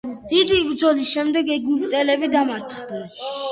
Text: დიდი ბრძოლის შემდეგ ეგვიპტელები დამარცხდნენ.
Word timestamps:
დიდი 0.29 0.55
ბრძოლის 0.69 1.11
შემდეგ 1.17 1.53
ეგვიპტელები 1.57 2.33
დამარცხდნენ. 2.39 3.09